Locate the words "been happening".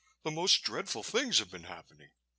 1.51-2.09